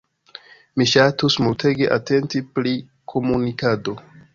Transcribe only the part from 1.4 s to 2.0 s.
multege